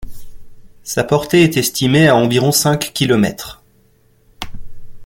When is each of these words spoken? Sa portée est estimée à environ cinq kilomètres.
Sa 0.81 1.03
portée 1.03 1.43
est 1.43 1.57
estimée 1.57 2.07
à 2.07 2.15
environ 2.15 2.51
cinq 2.51 2.89
kilomètres. 2.91 3.61